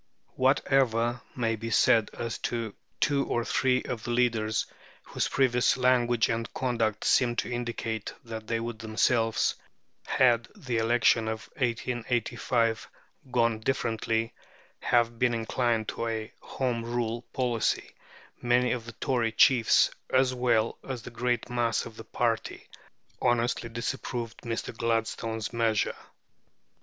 Whatever 0.35 1.21
may 1.35 1.55
be 1.55 1.69
said 1.69 2.09
as 2.17 2.39
to 2.39 2.73
two 2.99 3.23
or 3.27 3.45
three 3.45 3.83
of 3.83 4.03
the 4.03 4.09
leaders, 4.09 4.65
whose 5.03 5.27
previous 5.27 5.77
language 5.77 6.27
and 6.27 6.51
conduct 6.55 7.03
seemed 7.03 7.37
to 7.37 7.51
indicate 7.51 8.11
that 8.25 8.47
they 8.47 8.59
would 8.59 8.79
themselves, 8.79 9.53
had 10.07 10.47
the 10.55 10.77
election 10.77 11.27
of 11.27 11.47
1885 11.55 12.89
gone 13.29 13.59
differently, 13.59 14.33
have 14.79 15.19
been 15.19 15.35
inclined 15.35 15.87
to 15.89 16.07
a 16.07 16.33
Home 16.39 16.83
Rule 16.83 17.21
policy, 17.31 17.91
many 18.41 18.71
of 18.71 18.87
the 18.87 18.93
Tory 18.93 19.31
chiefs, 19.31 19.91
as 20.09 20.33
well 20.33 20.79
as 20.83 21.03
the 21.03 21.11
great 21.11 21.47
mass 21.47 21.85
of 21.85 21.95
the 21.95 22.03
party, 22.05 22.67
honestly 23.21 23.69
disapproved 23.69 24.41
Mr. 24.41 24.75
Gladstone's 24.75 25.53
measure. 25.53 25.93